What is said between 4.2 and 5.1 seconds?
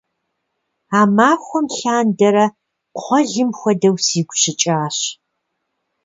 щыкӏащ.